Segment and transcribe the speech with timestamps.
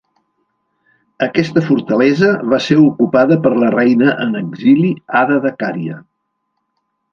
[1.25, 4.93] Aquesta fortalesa va ser ocupada per la reina en exili
[5.23, 6.03] Ada de Cària.